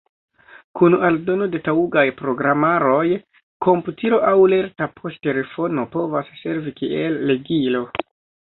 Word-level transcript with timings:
Kun 0.79 0.95
aldono 1.09 1.47
de 1.55 1.59
taŭgaj 1.67 2.05
programaroj 2.21 3.03
komputilo 3.67 4.21
aŭ 4.33 4.35
lerta 4.55 4.89
poŝtelefono 4.97 5.87
povas 5.97 6.33
servi 6.43 6.75
kiel 6.83 7.25
legilo. 7.33 7.89